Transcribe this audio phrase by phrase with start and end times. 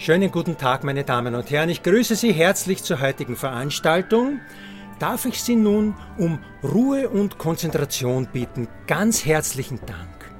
[0.00, 1.70] Schönen guten Tag, meine Damen und Herren.
[1.70, 4.38] Ich grüße Sie herzlich zur heutigen Veranstaltung.
[5.00, 8.68] Darf ich Sie nun um Ruhe und Konzentration bitten?
[8.86, 10.32] Ganz herzlichen Dank.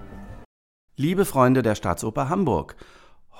[0.94, 2.76] Liebe Freunde der Staatsoper Hamburg,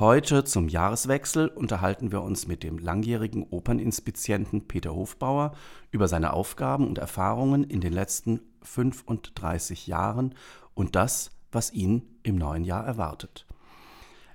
[0.01, 5.53] heute zum Jahreswechsel unterhalten wir uns mit dem langjährigen Operninspizienten Peter Hofbauer
[5.93, 10.35] über seine Aufgaben und Erfahrungen in den letzten 35 Jahren
[10.75, 13.47] und das, was ihn im neuen Jahr erwartet.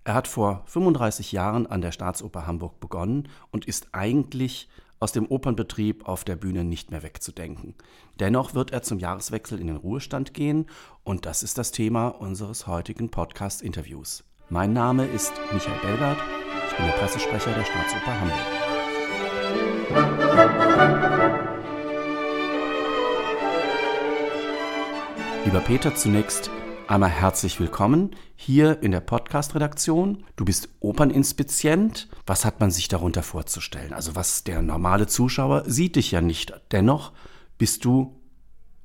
[0.06, 4.68] Er hat vor 35 Jahren an der Staatsoper Hamburg begonnen und ist eigentlich
[5.00, 7.76] aus dem Opernbetrieb auf der Bühne nicht mehr wegzudenken.
[8.20, 10.66] Dennoch wird er zum Jahreswechsel in den Ruhestand gehen
[11.04, 14.26] und das ist das Thema unseres heutigen Podcast-Interviews.
[14.50, 16.18] Mein Name ist Michael Belgard,
[16.70, 18.40] ich bin der Pressesprecher der Staatsoper Hamburg.
[25.46, 26.50] Lieber Peter, zunächst
[26.86, 30.26] Einmal herzlich willkommen hier in der Podcast-Redaktion.
[30.36, 32.10] Du bist Operninspizient.
[32.26, 33.94] Was hat man sich darunter vorzustellen?
[33.94, 36.54] Also was der normale Zuschauer sieht dich ja nicht.
[36.72, 37.14] Dennoch
[37.58, 38.20] bist du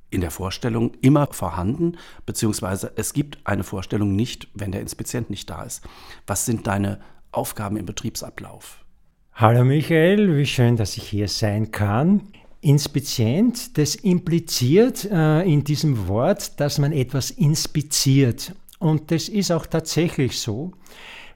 [0.09, 5.49] in der Vorstellung immer vorhanden, beziehungsweise es gibt eine Vorstellung nicht, wenn der Inspizient nicht
[5.49, 5.83] da ist.
[6.25, 7.01] Was sind deine
[7.33, 8.85] Aufgaben im Betriebsablauf?
[9.33, 12.21] Hallo Michael, wie schön, dass ich hier sein kann.
[12.61, 18.53] Inspizient, das impliziert äh, in diesem Wort, dass man etwas inspiziert.
[18.79, 20.71] Und das ist auch tatsächlich so.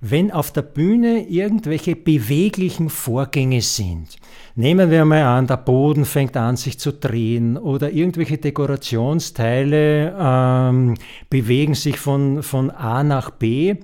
[0.05, 4.17] Wenn auf der Bühne irgendwelche beweglichen Vorgänge sind,
[4.53, 10.95] nehmen wir mal an, der Boden fängt an sich zu drehen oder irgendwelche Dekorationsteile ähm,
[11.29, 13.77] bewegen sich von, von A nach B,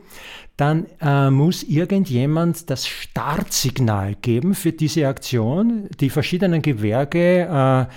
[0.60, 5.88] dann äh, muss irgendjemand das Startsignal geben für diese Aktion.
[6.00, 7.88] Die verschiedenen Gewerke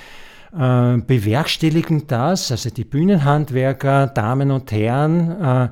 [0.55, 5.69] äh, äh, bewerkstelligen das, also die Bühnenhandwerker, Damen und Herren, äh,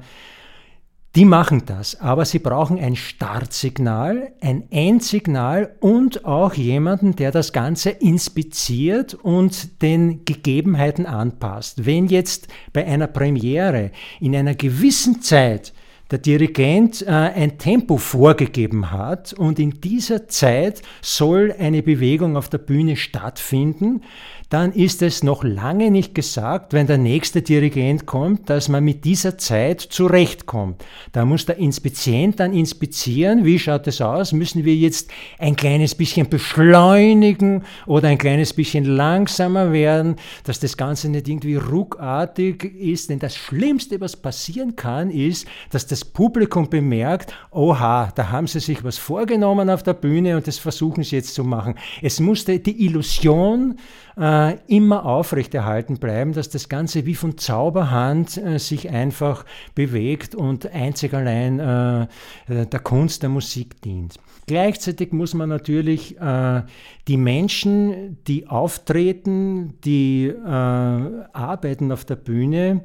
[1.17, 7.53] die machen das, aber sie brauchen ein Startsignal, ein Endsignal und auch jemanden, der das
[7.53, 11.85] Ganze inspiziert und den Gegebenheiten anpasst.
[11.85, 13.91] Wenn jetzt bei einer Premiere
[14.21, 15.73] in einer gewissen Zeit
[16.11, 22.49] der Dirigent äh, ein Tempo vorgegeben hat und in dieser Zeit soll eine Bewegung auf
[22.49, 24.03] der Bühne stattfinden,
[24.51, 29.05] dann ist es noch lange nicht gesagt, wenn der nächste Dirigent kommt, dass man mit
[29.05, 30.85] dieser Zeit zurechtkommt.
[31.13, 35.09] Da muss der Inspizient dann inspizieren, wie schaut es aus, müssen wir jetzt
[35.39, 41.55] ein kleines bisschen beschleunigen oder ein kleines bisschen langsamer werden, dass das Ganze nicht irgendwie
[41.55, 48.31] ruckartig ist, denn das Schlimmste, was passieren kann, ist, dass das Publikum bemerkt, oha, da
[48.31, 51.77] haben sie sich was vorgenommen auf der Bühne und das versuchen sie jetzt zu machen.
[52.03, 53.77] Es musste die Illusion
[54.17, 60.67] äh, immer aufrechterhalten bleiben, dass das Ganze wie von Zauberhand äh, sich einfach bewegt und
[60.73, 62.07] einzig allein äh,
[62.49, 64.19] der Kunst der Musik dient.
[64.47, 66.63] Gleichzeitig muss man natürlich äh,
[67.07, 72.83] die Menschen, die auftreten, die äh, arbeiten auf der Bühne,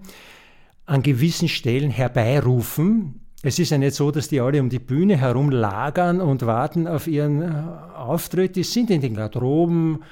[0.86, 3.22] an gewissen Stellen herbeirufen.
[3.42, 6.88] Es ist ja nicht so, dass die alle um die Bühne herum lagern und warten
[6.88, 7.52] auf ihren äh,
[7.96, 8.56] Auftritt.
[8.56, 10.04] Die sind in den Garderoben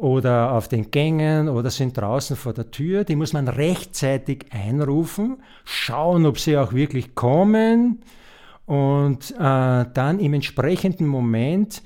[0.00, 3.04] oder auf den Gängen oder sind draußen vor der Tür.
[3.04, 8.00] Die muss man rechtzeitig einrufen, schauen, ob sie auch wirklich kommen
[8.64, 11.82] und äh, dann im entsprechenden Moment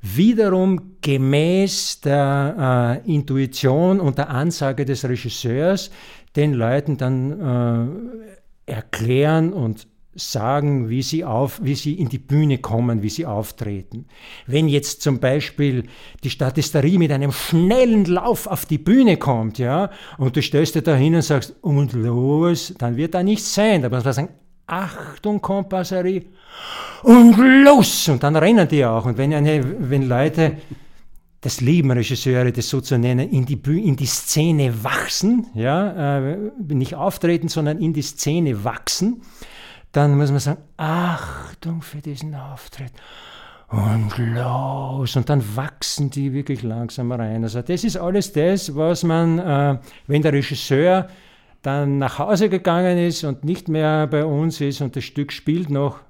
[0.00, 5.90] wiederum gemäß der äh, Intuition und der Ansage des Regisseurs
[6.36, 8.20] den Leuten dann
[8.66, 13.26] äh, erklären und sagen, wie sie, auf, wie sie in die Bühne kommen, wie sie
[13.26, 14.06] auftreten.
[14.46, 15.84] Wenn jetzt zum Beispiel
[16.24, 20.82] die Statisterie mit einem schnellen Lauf auf die Bühne kommt, ja, und du stellst dir
[20.82, 23.82] da hin und sagst, und los, dann wird da nichts sein.
[23.82, 24.28] Da muss man sagen,
[24.66, 26.24] Achtung, Kompasserie,
[27.02, 28.08] und los!
[28.08, 29.06] Und dann rennen die auch.
[29.06, 30.56] Und wenn, eine, wenn Leute
[31.40, 36.18] das lieben Regisseure, das so zu nennen, in die, Büh in die Szene wachsen, ja,
[36.18, 36.36] äh,
[36.68, 39.22] nicht auftreten, sondern in die Szene wachsen,
[39.92, 42.92] dann muss man sagen, Achtung für diesen Auftritt
[43.68, 45.16] und los.
[45.16, 47.42] Und dann wachsen die wirklich langsam rein.
[47.44, 51.08] Also das ist alles das, was man, äh, wenn der Regisseur
[51.62, 55.70] dann nach Hause gegangen ist und nicht mehr bei uns ist und das Stück spielt
[55.70, 56.00] noch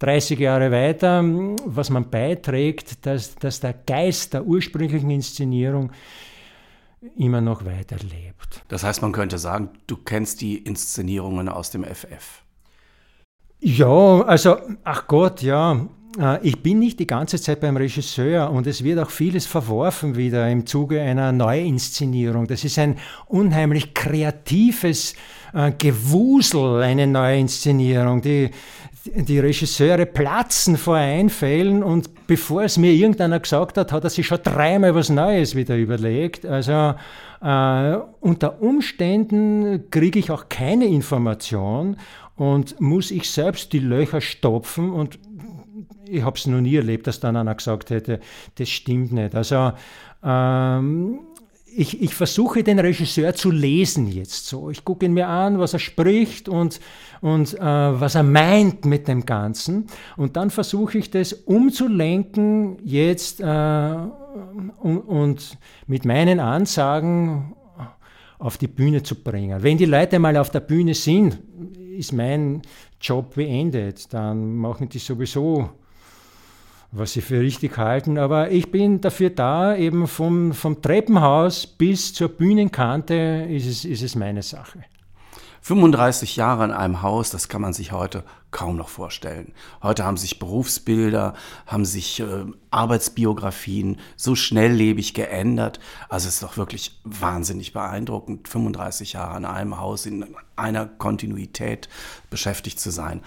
[0.00, 1.22] 30 Jahre weiter,
[1.66, 5.92] was man beiträgt, dass, dass der Geist der ursprünglichen Inszenierung
[7.16, 8.62] immer noch weiterlebt.
[8.68, 12.43] Das heißt, man könnte sagen, du kennst die Inszenierungen aus dem FF.
[13.66, 15.86] Ja, also, ach Gott, ja.
[16.20, 20.16] Äh, ich bin nicht die ganze Zeit beim Regisseur und es wird auch vieles verworfen
[20.16, 22.46] wieder im Zuge einer Neuinszenierung.
[22.46, 25.14] Das ist ein unheimlich kreatives
[25.54, 28.20] äh, Gewusel, eine Neuinszenierung.
[28.20, 28.50] Die,
[29.06, 34.26] die Regisseure platzen vor Einfällen und bevor es mir irgendeiner gesagt hat, hat er sich
[34.26, 36.44] schon dreimal was Neues wieder überlegt.
[36.44, 36.96] Also
[37.40, 41.96] äh, unter Umständen kriege ich auch keine Information
[42.36, 45.18] und muss ich selbst die Löcher stopfen und
[46.06, 48.20] ich habe es noch nie erlebt, dass dann einer gesagt hätte,
[48.56, 49.34] das stimmt nicht.
[49.34, 49.72] Also
[50.22, 51.20] ähm,
[51.76, 54.70] ich, ich, versuche den Regisseur zu lesen jetzt so.
[54.70, 56.78] Ich gucke ihn mir an, was er spricht und,
[57.20, 59.86] und äh, was er meint mit dem Ganzen.
[60.16, 67.56] Und dann versuche ich das umzulenken jetzt äh, und, und mit meinen Ansagen
[68.38, 69.62] auf die Bühne zu bringen.
[69.62, 71.38] Wenn die Leute mal auf der Bühne sind,
[71.98, 72.62] ist mein
[73.00, 74.12] Job beendet.
[74.12, 75.70] Dann machen die sowieso
[76.96, 78.18] was sie für richtig halten.
[78.18, 84.02] Aber ich bin dafür da, eben vom, vom Treppenhaus bis zur Bühnenkante ist es, ist
[84.02, 84.84] es meine Sache.
[85.64, 89.54] 35 Jahre in einem Haus, das kann man sich heute kaum noch vorstellen.
[89.82, 91.32] Heute haben sich Berufsbilder,
[91.66, 95.80] haben sich äh, Arbeitsbiografien so schnelllebig geändert.
[96.10, 101.88] Also es ist doch wirklich wahnsinnig beeindruckend, 35 Jahre in einem Haus in einer Kontinuität
[102.28, 103.22] beschäftigt zu sein.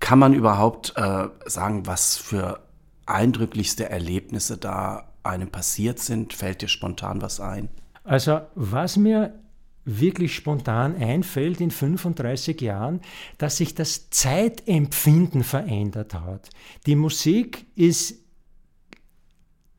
[0.00, 2.60] Kann man überhaupt äh, sagen, was für
[3.04, 6.32] eindrücklichste Erlebnisse da einem passiert sind?
[6.32, 7.68] Fällt dir spontan was ein?
[8.02, 9.34] Also was mir
[9.84, 13.00] wirklich spontan einfällt in 35 Jahren,
[13.38, 16.50] dass sich das Zeitempfinden verändert hat.
[16.86, 18.22] Die Musik ist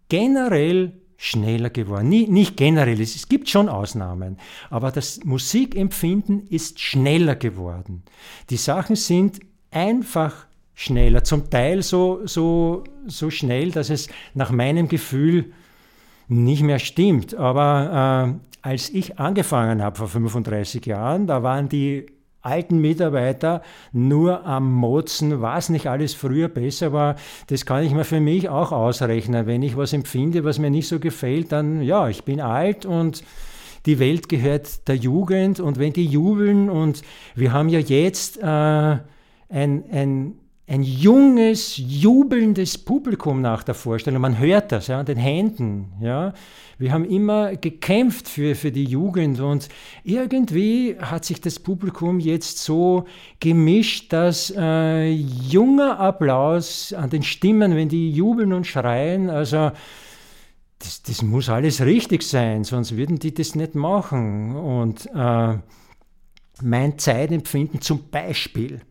[0.10, 2.10] generell schneller geworden.
[2.10, 4.38] Nicht generell, es gibt schon Ausnahmen,
[4.70, 8.04] aber das Musikempfinden ist schneller geworden.
[8.50, 9.40] Die Sachen sind
[9.72, 15.54] einfach schneller, zum Teil so, so, so schnell, dass es nach meinem Gefühl
[16.34, 17.36] nicht mehr stimmt.
[17.36, 22.08] Aber äh, als ich angefangen habe vor 35 Jahren, da waren die
[22.42, 23.62] alten Mitarbeiter
[23.94, 27.16] nur am Motzen, was nicht alles früher besser war,
[27.48, 29.48] das kann ich mir für mich auch ausrechnen.
[29.48, 33.24] Wenn ich was empfinde, was mir nicht so gefällt, dann ja, ich bin alt und
[33.86, 37.02] die Welt gehört der Jugend und wenn die jubeln und
[37.36, 39.04] wir haben ja jetzt äh, ein,
[39.50, 44.22] ein ein junges, jubelndes Publikum nach der Vorstellung.
[44.22, 45.92] Man hört das ja, an den Händen.
[46.02, 46.34] Ja.
[46.78, 49.68] Wir haben immer gekämpft für, für die Jugend und
[50.04, 53.06] irgendwie hat sich das Publikum jetzt so
[53.40, 59.72] gemischt, dass äh, junger Applaus an den Stimmen, wenn die jubeln und schreien, also
[60.80, 64.56] das, das muss alles richtig sein, sonst würden die das nicht machen.
[64.56, 65.58] Und äh,
[66.62, 68.82] mein Zeitempfinden zum Beispiel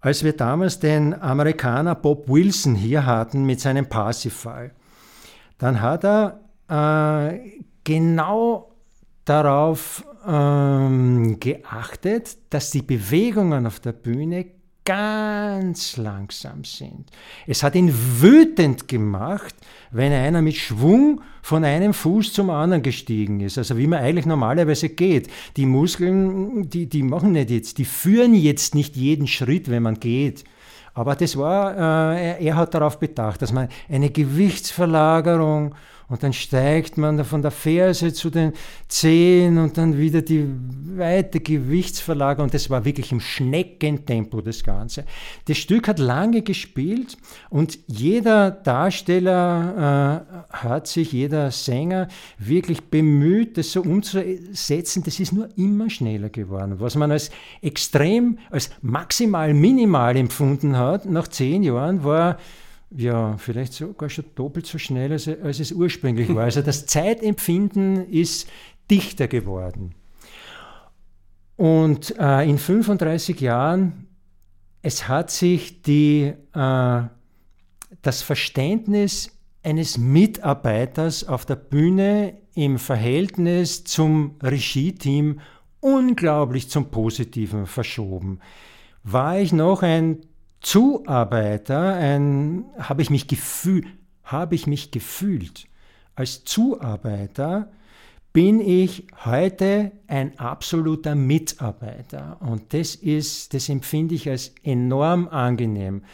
[0.00, 4.72] als wir damals den Amerikaner Bob Wilson hier hatten mit seinem Parsifal,
[5.58, 8.72] dann hat er äh, genau
[9.24, 14.46] darauf ähm, geachtet, dass die Bewegungen auf der Bühne
[14.84, 17.10] ganz langsam sind.
[17.46, 19.54] Es hat ihn wütend gemacht,
[19.90, 23.58] wenn einer mit Schwung von einem Fuß zum anderen gestiegen ist.
[23.58, 25.28] Also wie man eigentlich normalerweise geht.
[25.56, 30.00] Die Muskeln, die, die machen nicht jetzt, die führen jetzt nicht jeden Schritt, wenn man
[30.00, 30.44] geht.
[30.94, 31.74] Aber das war,
[32.14, 35.74] äh, er, er hat darauf bedacht, dass man eine Gewichtsverlagerung
[36.10, 38.52] und dann steigt man von der Ferse zu den
[38.88, 40.44] Zehen und dann wieder die
[40.96, 42.46] weite Gewichtsverlagerung.
[42.46, 45.04] Und das war wirklich im Schneckentempo das Ganze.
[45.46, 47.16] Das Stück hat lange gespielt
[47.48, 55.04] und jeder Darsteller äh, hat sich, jeder Sänger wirklich bemüht, das so umzusetzen.
[55.04, 56.80] Das ist nur immer schneller geworden.
[56.80, 57.30] Was man als
[57.62, 62.36] extrem, als maximal minimal empfunden hat nach zehn Jahren, war
[62.96, 66.44] ja, vielleicht sogar schon doppelt so schnell, als, als es ursprünglich war.
[66.44, 68.48] Also das Zeitempfinden ist
[68.90, 69.94] dichter geworden.
[71.56, 74.06] Und äh, in 35 Jahren,
[74.82, 77.02] es hat sich die, äh,
[78.02, 79.30] das Verständnis
[79.62, 85.40] eines Mitarbeiters auf der Bühne im Verhältnis zum Regie-Team
[85.80, 88.40] unglaublich zum Positiven verschoben.
[89.02, 90.18] War ich noch ein
[90.60, 93.86] Zuarbeiter ein, habe ich mich gefühlt,
[94.24, 95.66] habe ich mich gefühlt.
[96.14, 97.70] Als Zuarbeiter
[98.32, 106.04] bin ich heute ein absoluter Mitarbeiter und das ist, das empfinde ich als enorm angenehm.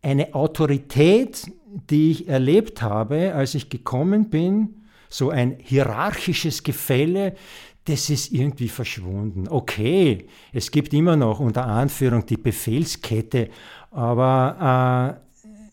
[0.00, 1.46] Eine Autorität,
[1.90, 7.34] die ich erlebt habe, als ich gekommen bin, so ein hierarchisches Gefälle,
[7.84, 9.48] das ist irgendwie verschwunden.
[9.48, 13.50] Okay, es gibt immer noch unter Anführung die Befehlskette,
[13.90, 15.18] aber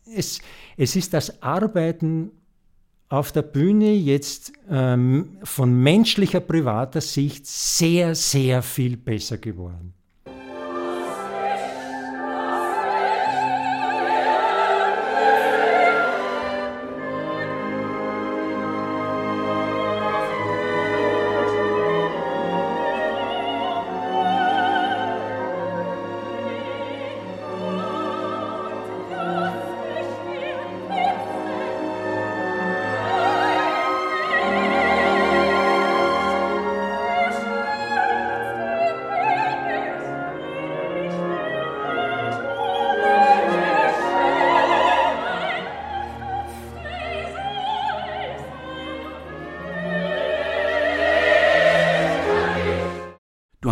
[0.08, 0.42] äh, es,
[0.76, 2.32] es ist das Arbeiten
[3.10, 9.94] auf der Bühne jetzt ähm, von menschlicher, privater Sicht sehr, sehr viel besser geworden.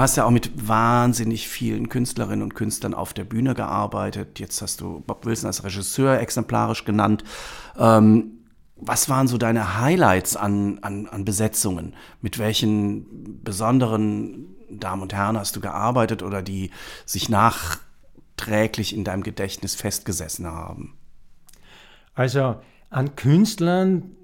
[0.08, 4.40] Hast ja auch mit wahnsinnig vielen Künstlerinnen und Künstlern auf der Bühne gearbeitet.
[4.40, 7.26] Jetzt hast du Bob Wilson als Regisseur exemplarisch genannt.
[7.78, 8.38] Ähm,
[8.78, 11.94] was waren so deine Highlights an, an, an Besetzungen?
[12.22, 16.72] Mit welchen besonderen Damen und Herren hast du gearbeitet oder die
[17.06, 20.98] sich nachträglich in deinem Gedächtnis festgesessen haben?
[22.16, 24.16] Also an Künstlern,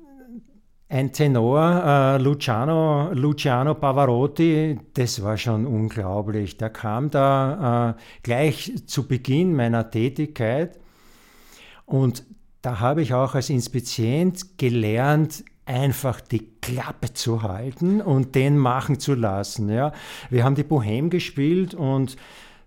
[0.93, 6.57] ein Tenor, äh, Luciano, Luciano Pavarotti, das war schon unglaublich.
[6.57, 10.79] Der kam da äh, gleich zu Beginn meiner Tätigkeit
[11.87, 12.23] und
[12.61, 18.99] da habe ich auch als Inspizient gelernt, einfach die Klappe zu halten und den machen
[18.99, 19.69] zu lassen.
[19.69, 19.93] Ja.
[20.29, 22.17] Wir haben die Bohème gespielt und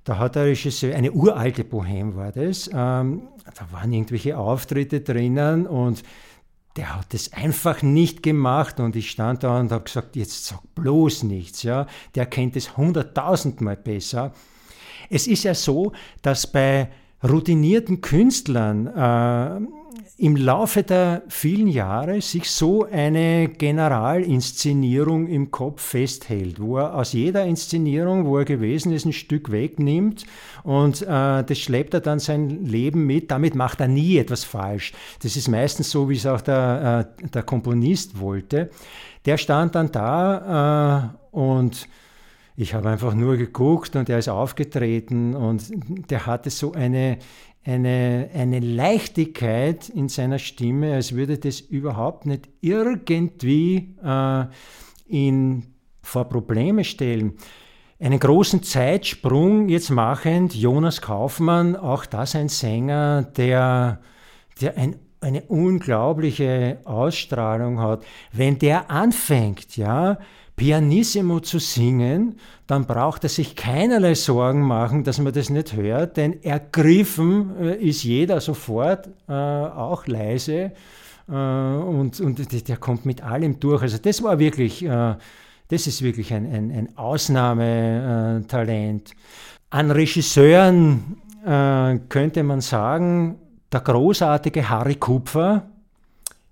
[0.02, 3.22] da hat der Regisseur, eine uralte Bohème war das, ähm,
[3.54, 6.02] da waren irgendwelche Auftritte drinnen und
[6.76, 10.60] der hat das einfach nicht gemacht und ich stand da und habe gesagt, jetzt sag
[10.74, 14.32] bloß nichts, ja, der kennt es hunderttausendmal besser.
[15.08, 15.92] Es ist ja so,
[16.22, 16.90] dass bei
[17.22, 19.85] routinierten Künstlern äh,
[20.18, 27.12] im Laufe der vielen Jahre sich so eine Generalinszenierung im Kopf festhält, wo er aus
[27.12, 30.24] jeder Inszenierung, wo er gewesen ist, ein Stück wegnimmt
[30.64, 33.30] und äh, das schleppt er dann sein Leben mit.
[33.30, 34.94] Damit macht er nie etwas falsch.
[35.22, 38.70] Das ist meistens so, wie es auch der, äh, der Komponist wollte.
[39.26, 41.88] Der stand dann da äh, und
[42.56, 45.70] ich habe einfach nur geguckt und er ist aufgetreten und
[46.10, 47.18] der hatte so eine
[47.66, 54.44] eine, eine Leichtigkeit in seiner Stimme, als würde das überhaupt nicht irgendwie äh,
[55.08, 57.34] ihn vor Probleme stellen.
[57.98, 64.00] Einen großen Zeitsprung jetzt machend, Jonas Kaufmann, auch das ein Sänger, der,
[64.60, 68.04] der ein, eine unglaubliche Ausstrahlung hat.
[68.32, 70.18] Wenn der anfängt, ja,
[70.56, 72.36] pianissimo zu singen,
[72.66, 77.76] dann braucht er sich keinerlei Sorgen machen, dass man das nicht hört, denn ergriffen äh,
[77.76, 80.72] ist jeder sofort, äh, auch leise,
[81.28, 83.82] äh, und, und der kommt mit allem durch.
[83.82, 85.16] Also das war wirklich, äh,
[85.68, 89.12] das ist wirklich ein, ein, ein Ausnahmetalent.
[89.70, 93.36] An Regisseuren äh, könnte man sagen,
[93.72, 95.66] der großartige Harry Kupfer,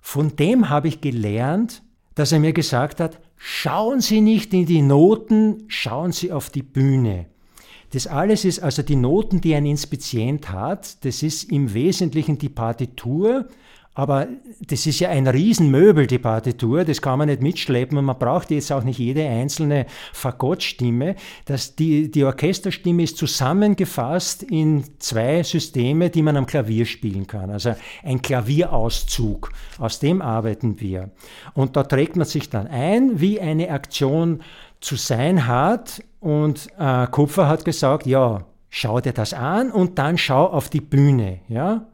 [0.01, 1.83] von dem habe ich gelernt,
[2.17, 6.63] dass er mir gesagt hat, Schauen Sie nicht in die Noten, schauen Sie auf die
[6.63, 7.27] Bühne.
[7.91, 12.49] Das alles ist also die Noten, die ein Inspizient hat, das ist im Wesentlichen die
[12.49, 13.47] Partitur,
[13.95, 14.27] aber
[14.61, 18.51] das ist ja ein Riesenmöbel, die Partitur, das kann man nicht mitschleppen und man braucht
[18.51, 21.15] jetzt auch nicht jede einzelne Fagottstimme.
[21.45, 27.51] Das, die, die Orchesterstimme ist zusammengefasst in zwei Systeme, die man am Klavier spielen kann.
[27.51, 31.11] Also ein Klavierauszug, aus dem arbeiten wir.
[31.55, 34.43] Und da trägt man sich dann ein, wie eine Aktion
[34.81, 36.03] zu sein hat.
[36.19, 40.81] Und äh, Kupfer hat gesagt, ja, schau dir das an und dann schau auf die
[40.81, 41.39] Bühne.
[41.49, 41.87] Ja?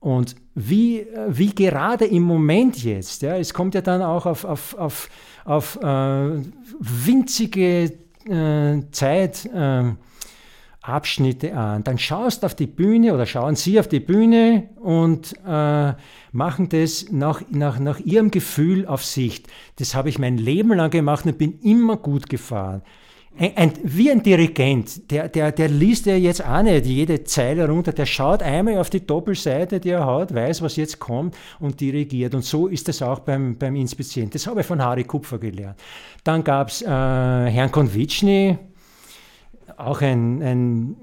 [0.00, 4.76] Und wie, wie gerade im Moment jetzt, ja, es kommt ja dann auch auf, auf,
[4.76, 5.08] auf,
[5.44, 6.42] auf äh,
[6.80, 7.92] winzige
[8.28, 11.84] äh, Zeitabschnitte äh, an.
[11.84, 15.92] Dann schaust auf die Bühne oder schauen Sie auf die Bühne und äh,
[16.32, 19.46] machen das nach, nach, nach Ihrem Gefühl auf Sicht.
[19.76, 22.82] Das habe ich mein Leben lang gemacht und bin immer gut gefahren
[23.38, 27.68] ein, ein, wie ein Dirigent, der, der, der liest ja jetzt auch nicht jede Zeile
[27.68, 31.80] runter, der schaut einmal auf die Doppelseite, die er hat, weiß, was jetzt kommt und
[31.80, 32.34] dirigiert.
[32.34, 34.34] Und so ist das auch beim, beim Inspizient.
[34.34, 35.78] Das habe ich von Harry Kupfer gelernt.
[36.24, 38.58] Dann gab es äh, Herrn Konvitschny,
[39.76, 40.96] auch ein, ein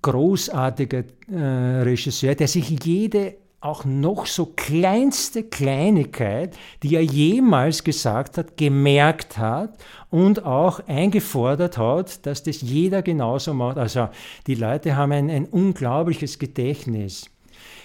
[0.00, 8.36] großartiger äh, Regisseur, der sich jede auch noch so kleinste Kleinigkeit, die er jemals gesagt
[8.36, 9.78] hat, gemerkt hat
[10.10, 13.78] und auch eingefordert hat, dass das jeder genauso macht.
[13.78, 14.08] Also
[14.46, 17.30] die Leute haben ein, ein unglaubliches Gedächtnis.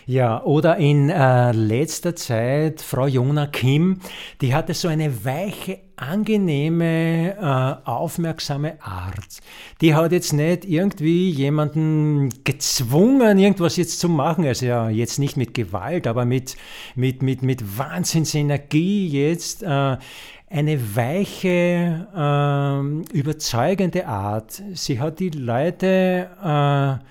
[0.08, 4.00] Ja, oder in äh, letzter Zeit Frau Jona Kim,
[4.40, 9.40] die hatte so eine weiche, angenehme, äh, aufmerksame Art.
[9.82, 14.46] Die hat jetzt nicht irgendwie jemanden gezwungen, irgendwas jetzt zu machen.
[14.46, 16.56] Also ja, jetzt nicht mit Gewalt, aber mit,
[16.96, 19.64] mit, mit, mit Wahnsinnsenergie jetzt.
[19.64, 19.98] Äh,
[20.50, 24.64] eine weiche, äh, überzeugende Art.
[24.74, 27.04] Sie hat die Leute, äh,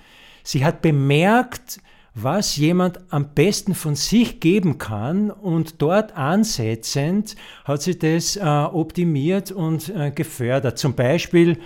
[0.43, 1.81] sie hat bemerkt,
[2.19, 8.41] was jemand am besten von sich geben kann und dort ansetzend hat sie das äh,
[8.43, 10.79] optimiert und äh, gefördert.
[10.79, 11.59] Zum Beispiel, äh,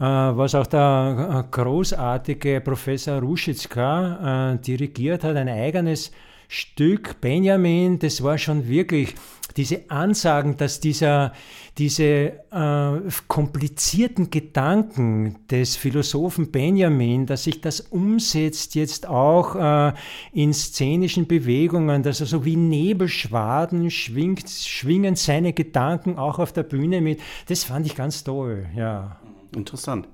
[0.00, 6.10] was auch der äh, großartige Professor Ruschitzka äh, dirigiert hat, ein eigenes
[6.52, 9.14] Stück Benjamin, das war schon wirklich
[9.56, 11.32] diese Ansagen, dass dieser,
[11.78, 12.04] diese
[12.50, 19.92] äh, komplizierten Gedanken des Philosophen Benjamin, dass sich das umsetzt jetzt auch äh,
[20.32, 26.64] in szenischen Bewegungen, dass er so wie Nebelschwaden schwingt, schwingen seine Gedanken auch auf der
[26.64, 29.20] Bühne mit, das fand ich ganz toll, ja.
[29.54, 30.08] Interessant.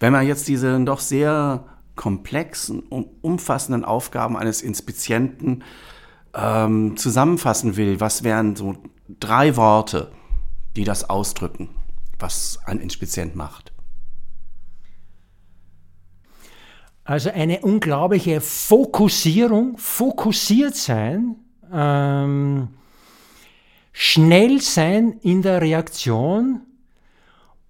[0.00, 1.64] Wenn man jetzt diese doch sehr
[1.96, 5.64] komplexen und umfassenden Aufgaben eines Inspizienten
[6.34, 8.76] ähm, zusammenfassen will, was wären so
[9.20, 10.12] drei Worte,
[10.76, 11.70] die das ausdrücken,
[12.18, 13.72] was ein Inspizient macht?
[17.04, 21.36] Also eine unglaubliche Fokussierung, fokussiert sein,
[21.72, 22.68] ähm,
[23.92, 26.65] schnell sein in der Reaktion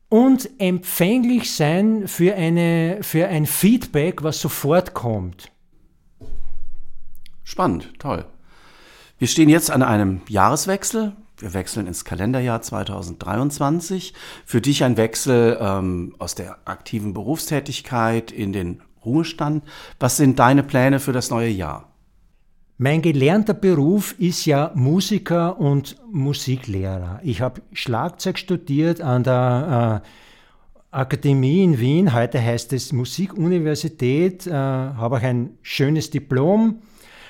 [0.08, 5.50] und empfänglich sein für, eine, für ein Feedback, was sofort kommt.
[7.42, 8.24] Spannend, toll.
[9.18, 11.16] Wir stehen jetzt an einem Jahreswechsel.
[11.38, 14.14] Wir wechseln ins Kalenderjahr 2023.
[14.44, 19.64] Für dich ein Wechsel ähm, aus der aktiven Berufstätigkeit in den Ruhestand.
[19.98, 21.95] Was sind deine Pläne für das neue Jahr?
[22.78, 27.20] Mein gelernter Beruf ist ja Musiker und Musiklehrer.
[27.22, 32.12] Ich habe Schlagzeug studiert an der äh, Akademie in Wien.
[32.12, 34.46] Heute heißt es Musikuniversität.
[34.46, 36.80] Äh, habe auch ein schönes Diplom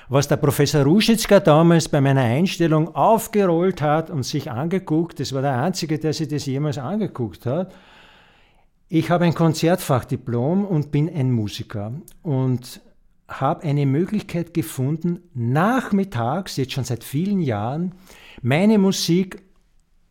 [0.09, 5.43] was der Professor Ruschitzka damals bei meiner Einstellung aufgerollt hat und sich angeguckt, das war
[5.43, 7.75] der Einzige, der sich das jemals angeguckt hat.
[8.89, 11.93] Ich habe ein Konzertfachdiplom und bin ein Musiker
[12.23, 12.81] und
[13.29, 17.95] habe eine Möglichkeit gefunden, nachmittags, jetzt schon seit vielen Jahren,
[18.43, 19.43] meine Musik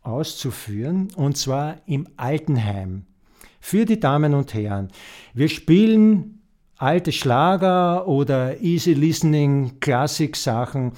[0.02, 3.06] auszuführen und zwar im Altenheim.
[3.60, 4.90] Für die Damen und Herren.
[5.34, 6.42] Wir spielen
[6.76, 10.92] alte Schlager oder easy listening Klassik-Sachen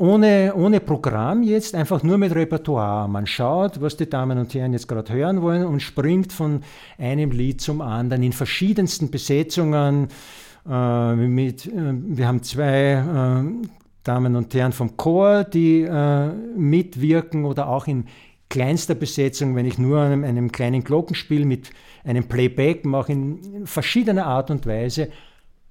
[0.00, 3.06] ohne, ohne Programm jetzt, einfach nur mit Repertoire.
[3.06, 6.62] Man schaut, was die Damen und Herren jetzt gerade hören wollen und springt von
[6.96, 10.08] einem Lied zum anderen in verschiedensten Besetzungen.
[10.68, 13.68] Äh, mit, äh, wir haben zwei äh,
[14.02, 18.06] Damen und Herren vom Chor, die äh, mitwirken oder auch in
[18.48, 21.70] kleinster Besetzung, wenn ich nur einem, einem kleinen Glockenspiel mit
[22.04, 25.10] einem Playback mache, in verschiedener Art und Weise.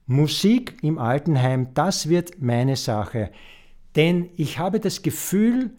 [0.08, 3.32] Musik im Altenheim, das wird meine Sache.
[3.96, 5.72] Denn ich habe das Gefühl,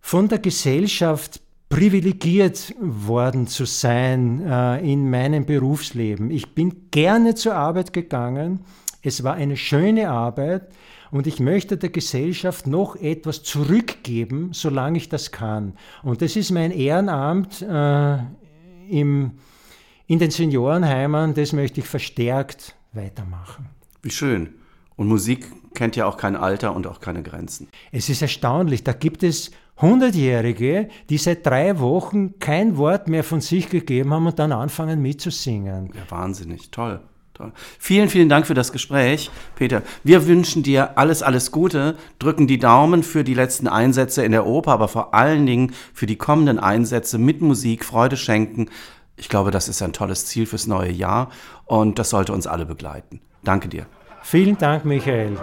[0.00, 1.40] von der Gesellschaft
[1.74, 6.30] privilegiert worden zu sein äh, in meinem Berufsleben.
[6.30, 8.60] Ich bin gerne zur Arbeit gegangen.
[9.02, 10.68] Es war eine schöne Arbeit
[11.10, 15.72] und ich möchte der Gesellschaft noch etwas zurückgeben, solange ich das kann.
[16.04, 18.18] Und das ist mein Ehrenamt äh,
[18.88, 19.32] im,
[20.06, 23.68] in den Seniorenheimen, das möchte ich verstärkt weitermachen.
[24.00, 24.50] Wie schön.
[24.94, 27.66] Und Musik kennt ja auch kein Alter und auch keine Grenzen.
[27.90, 33.40] Es ist erstaunlich, da gibt es Hundertjährige, die seit drei Wochen kein Wort mehr von
[33.40, 35.90] sich gegeben haben und dann anfangen mitzusingen.
[35.94, 37.00] Ja, wahnsinnig, toll.
[37.34, 37.52] Toll.
[37.80, 39.82] Vielen, vielen Dank für das Gespräch, Peter.
[40.04, 44.46] Wir wünschen dir alles, alles Gute, drücken die Daumen für die letzten Einsätze in der
[44.46, 48.70] Oper, aber vor allen Dingen für die kommenden Einsätze mit Musik, Freude schenken.
[49.16, 51.28] Ich glaube, das ist ein tolles Ziel fürs neue Jahr
[51.64, 53.20] und das sollte uns alle begleiten.
[53.42, 53.86] Danke dir.
[54.22, 55.36] Vielen Dank, Michael.